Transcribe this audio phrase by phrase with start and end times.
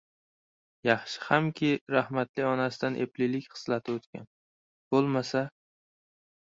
[0.87, 4.27] Yaxshi hamki rahmatli onasidan eplilik xislati o`tgan,
[4.97, 5.49] bo`lmasa